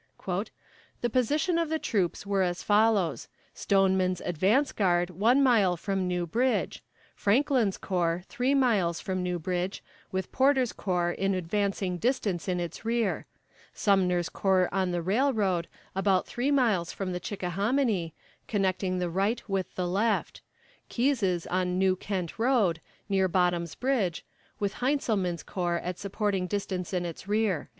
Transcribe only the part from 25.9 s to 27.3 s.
supporting distance in its